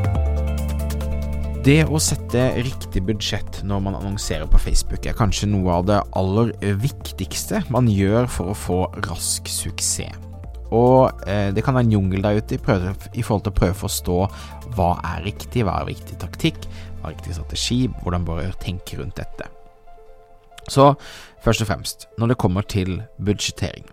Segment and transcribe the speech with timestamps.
[1.61, 5.99] Det å sette riktig budsjett når man annonserer på Facebook, er kanskje noe av det
[6.17, 6.49] aller
[6.81, 10.17] viktigste man gjør for å få rask suksess.
[10.73, 13.59] Og eh, det kan være en jungel der ute i, prøve, i, forhold til å
[13.59, 14.17] prøve å forstå
[14.73, 16.65] hva er riktig, hva er riktig taktikk,
[16.97, 19.53] hva er riktig strategi, hvordan bør jeg tenke rundt dette.
[20.65, 20.95] Så
[21.45, 23.85] først og fremst, når det kommer til budsjettering.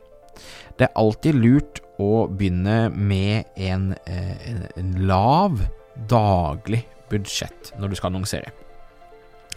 [0.81, 5.67] Det er alltid lurt å begynne med en, en, en lav
[6.09, 8.53] daglig budsjett når du skal annonsere.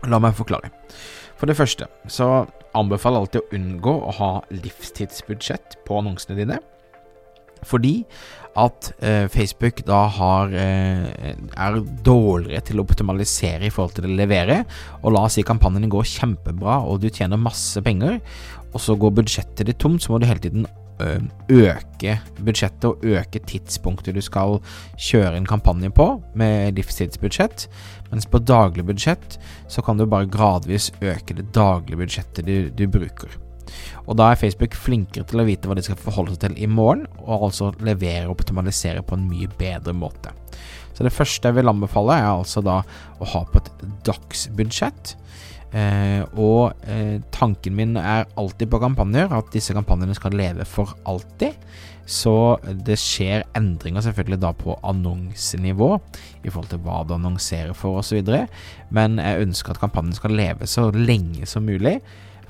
[0.09, 0.71] La meg forklare.
[1.37, 2.45] For det første så
[2.77, 6.59] anbefaler alltid å unngå å ha livstidsbudsjett på annonsene dine.
[7.67, 8.01] Fordi
[8.57, 14.15] at eh, Facebook da har, eh, er dårligere til å optimalisere i forhold til å
[14.17, 14.63] levere.
[15.01, 18.19] Og la oss si kampanjen går kjempebra og du tjener masse penger,
[18.71, 20.67] og så går budsjettet ditt tomt, så må du hele tiden
[21.51, 24.59] øke budsjettet og øke tidspunktet du skal
[24.97, 26.07] kjøre en kampanje på
[26.37, 27.67] med livstidsbudsjett.
[28.11, 29.37] Mens på daglig budsjett
[29.71, 33.39] så kan du bare gradvis øke det daglige budsjettet du, du bruker.
[34.09, 36.69] Og da er Facebook flinkere til å vite hva de skal forholde seg til i
[36.69, 40.33] morgen, og altså levere og optimalisere på en mye bedre måte.
[40.91, 42.81] Så det første jeg vil anbefale, er altså da
[43.21, 43.71] å ha på et
[44.07, 45.15] dagsbudsjett.
[45.71, 50.91] Eh, og eh, tanken min er alltid på kampanjer at disse kampanjene skal leve for
[51.07, 51.55] alltid.
[52.11, 52.33] Så
[52.85, 55.93] det skjer endringer selvfølgelig da på annonsenivå
[56.43, 58.25] i forhold til hva du annonserer for osv.
[58.91, 61.99] Men jeg ønsker at kampanjen skal leve så lenge som mulig.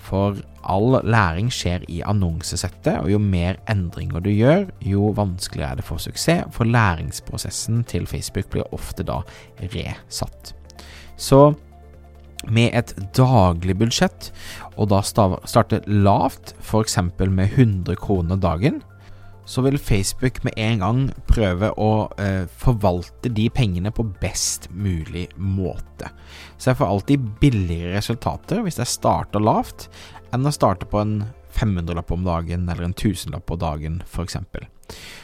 [0.02, 5.82] For all læring skjer i annonsesettet, og jo mer endringer du gjør, jo vanskeligere er
[5.82, 6.50] det for suksess.
[6.56, 9.20] For læringsprosessen til Facebook blir ofte da
[9.62, 10.56] resatt.
[11.22, 11.52] Så
[12.50, 14.32] med et daglig budsjett,
[14.78, 16.98] og da starte lavt, f.eks.
[17.20, 18.82] med 100 kroner dagen,
[19.46, 21.92] så vil Facebook med en gang prøve å
[22.22, 26.12] eh, forvalte de pengene på best mulig måte.
[26.58, 29.90] Så jeg får alltid billigere resultater hvis jeg starter lavt,
[30.32, 31.16] enn å starte på en
[31.52, 34.38] 500-lapp om dagen eller en 1000-lapp på dagen, f.eks.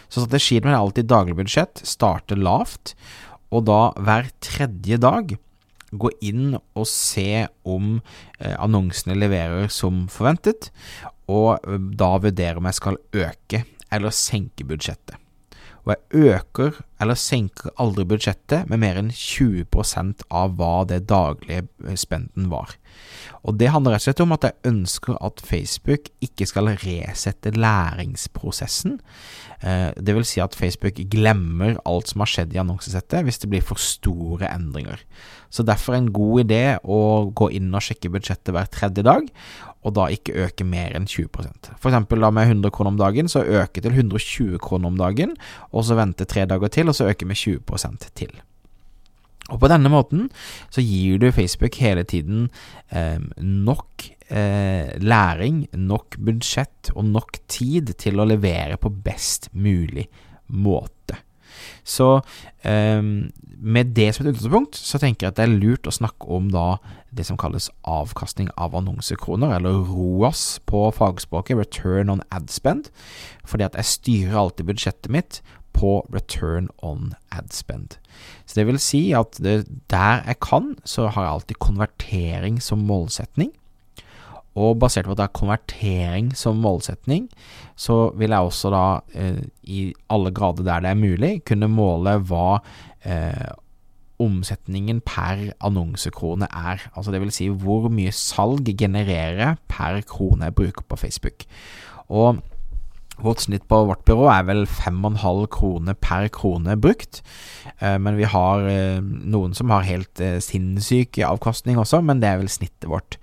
[0.07, 2.97] Så strategien min er alltid daglig budsjett, starte lavt,
[3.53, 5.37] og da hver tredje dag
[5.91, 7.97] gå inn og se om
[8.39, 10.71] eh, annonsene leverer som forventet,
[11.31, 15.15] og eh, da vurdere om jeg skal øke eller senke budsjettet.
[15.87, 21.63] Og jeg øker eller senker aldri budsjettet med mer enn 20% av hva det daglige
[21.85, 22.73] eh, spenden var.
[23.47, 27.53] Og Det handler rett og slett om at jeg ønsker at Facebook ikke skal resette
[27.55, 28.97] læringsprosessen.
[29.61, 33.51] Eh, det vil si at Facebook glemmer alt som har skjedd i annonsesettet hvis det
[33.53, 34.99] blir for store endringer.
[35.53, 39.29] Så derfor er en god idé å gå inn og sjekke budsjettet hver tredje dag,
[39.87, 43.31] og da ikke øke mer enn 20% For eksempel da med 100 kroner om dagen,
[43.31, 45.37] så øke til 120 kroner om dagen,
[45.71, 48.35] og så vente tre dager til, og så øke med 20% til.
[49.47, 50.27] Og på denne måten
[50.73, 52.49] så gir du Facebook hele tiden
[52.91, 60.09] eh, nok eh, læring, nok budsjett og nok tid til å levere på best mulig
[60.51, 61.21] måte.
[61.87, 62.21] Så
[62.63, 63.01] eh,
[63.57, 66.51] med det som et utgangspunkt, så tenker jeg at det er lurt å snakke om
[66.53, 66.77] da
[67.17, 72.91] det som kalles avkastning av annonsekroner, eller ROAS på fagspråket, Return on Ad Spend,
[73.47, 75.41] fordi at jeg styrer alltid budsjettet mitt
[75.77, 77.97] på return on ad spend.
[78.45, 82.85] Så det vil si at det, der jeg kan, så har jeg alltid konvertering som
[82.87, 83.51] målsetning.
[84.57, 87.27] Og basert på at det er konvertering som målsetning,
[87.77, 88.83] så vil jeg også da,
[89.13, 92.59] eh, i alle grader der det er mulig, kunne måle hva
[93.05, 93.53] eh,
[94.23, 96.87] omsetningen per annonsekrone er.
[96.97, 101.45] Altså det vil si hvor mye salg genererer per krone jeg bruker på Facebook.
[102.09, 102.41] Og
[103.17, 107.23] Vårt snitt på vårt byrå er vel 5,5 kroner per krone brukt.
[107.79, 112.29] Eh, men vi har eh, noen som har helt eh, sinnssyk avkastning også, men det
[112.29, 113.17] er vel snittet vårt.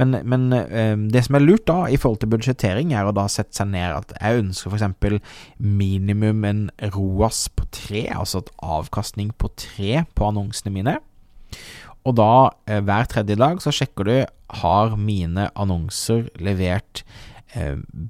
[0.00, 0.48] Men, men
[1.12, 3.92] det som er lurt da i forhold til budsjettering, er å da sette seg ned
[3.94, 5.36] at jeg ønsker f.eks.
[5.62, 6.64] minimum en
[6.96, 10.96] ROAS på tre, altså et avkastning på tre på annonsene mine.
[12.04, 14.16] Og da, hver tredje dag, så sjekker du
[14.64, 17.04] har mine annonser levert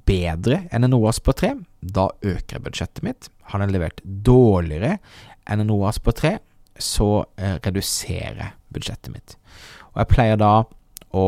[0.09, 3.29] bedre enn en OAS på tre, da øker budsjettet mitt.
[3.51, 4.97] Har den levert dårligere
[5.45, 6.37] enn en OAS på tre,
[6.81, 9.37] så eh, reduserer budsjettet mitt.
[9.93, 10.55] Og jeg pleier da
[11.15, 11.27] å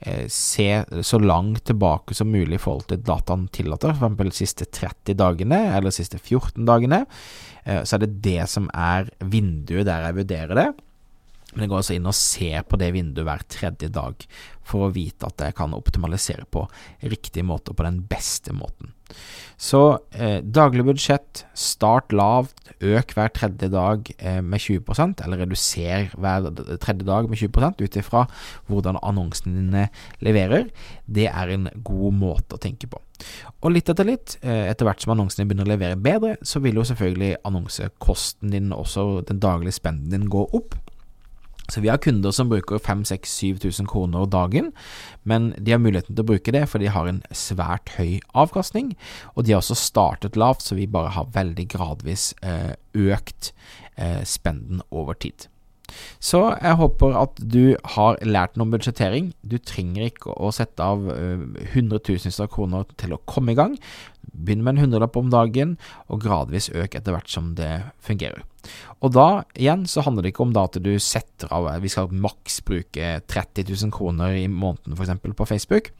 [0.00, 4.18] eh, se så langt tilbake som mulig i forhold til dataen tillater, f.eks.
[4.18, 7.04] de siste 30 dagene eller de siste 14 dagene.
[7.64, 10.68] Eh, så er det det som er vinduet der jeg vurderer det.
[11.58, 14.28] Men jeg går altså inn og ser på det vinduet hver tredje dag
[14.68, 16.62] for å vite at jeg kan optimalisere på
[17.10, 18.92] riktig måte og på den beste måten.
[19.58, 19.80] Så
[20.14, 26.46] eh, daglig budsjett, start lavt, øk hver tredje dag eh, med 20% eller reduser hver
[26.78, 28.26] tredje dag med 20 ut ifra
[28.68, 29.88] hvordan annonsene dine
[30.22, 30.68] leverer.
[31.10, 33.02] Det er en god måte å tenke på.
[33.64, 36.78] Og litt etter litt, eh, etter hvert som annonsene begynner å levere bedre, så vil
[36.78, 40.76] jo selvfølgelig annonsekosten din, også den daglige spenden din, gå opp.
[41.68, 44.72] Så vi har kunder som bruker 5000-7000 kroner dagen,
[45.28, 48.94] men de har muligheten til å bruke det, for de har en svært høy avkastning.
[49.34, 53.52] Og de har også startet lavt, så vi bare har veldig gradvis eh, økt
[53.96, 55.50] eh, spenden over tid.
[56.20, 59.32] Så jeg håper at du har lært noe om budsjettering.
[59.42, 63.76] Du trenger ikke å sette av uh, hundretusenvis av kroner til å komme i gang.
[64.28, 65.76] Begynn med en hundrelapp om dagen,
[66.12, 67.70] og gradvis øk etter hvert som det
[68.04, 68.44] fungerer.
[69.00, 72.12] Og da, igjen, så handler det ikke om da at du setter av Vi skal
[72.12, 75.34] maks bruke 30 000 kroner i måneden f.eks.
[75.38, 75.92] på Facebook.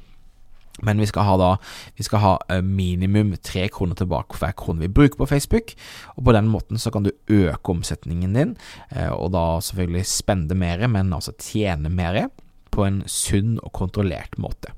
[0.86, 1.50] Men vi skal ha da
[1.96, 5.74] Vi skal ha eh, minimum tre kroner tilbake for hver krone vi bruker på Facebook.
[6.16, 8.56] Og på den måten så kan du øke omsetningen din,
[8.90, 12.28] eh, og da selvfølgelig spende mer, men altså tjene mer,
[12.70, 14.70] på en sunn og kontrollert måte.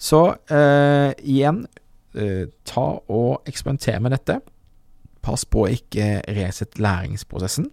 [0.00, 1.66] Så eh, igjen,
[2.18, 4.40] eh, ta og eksperimenter med dette.
[5.22, 7.70] Pass på å ikke resette læringsprosessen.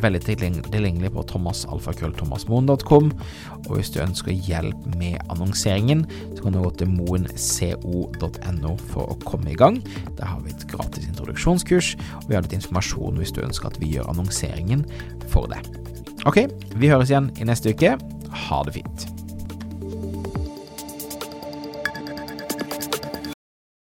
[0.02, 3.10] veldig tilgjengelig på thomasalfakrøllthomasmoen.com.
[3.66, 6.04] Og hvis du ønsker hjelp med annonseringen,
[6.36, 9.80] så kan du gå til moenco.no for å komme i gang.
[10.18, 13.82] Der har vi et gratis introduksjonskurs, og vi har litt informasjon hvis du ønsker at
[13.82, 14.86] vi gjør annonseringen
[15.32, 15.66] for deg.
[16.26, 16.44] Ok,
[16.78, 17.96] vi høres igjen i neste uke.
[18.46, 19.15] Ha det fint.